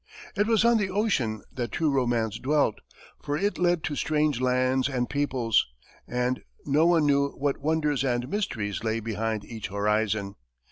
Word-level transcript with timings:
It 0.35 0.47
was 0.47 0.65
on 0.65 0.79
the 0.79 0.89
ocean 0.89 1.43
that 1.53 1.73
true 1.73 1.91
romance 1.91 2.39
dwelt, 2.39 2.81
for 3.21 3.37
it 3.37 3.59
led 3.59 3.83
to 3.83 3.95
strange 3.95 4.41
lands 4.41 4.89
and 4.89 5.07
peoples, 5.07 5.67
and 6.07 6.41
no 6.65 6.87
one 6.87 7.05
knew 7.05 7.27
what 7.33 7.59
wonders 7.59 8.03
and 8.03 8.27
mysteries 8.27 8.83
lay 8.83 8.99
behind 8.99 9.45
each 9.45 9.67
horizon. 9.67 10.37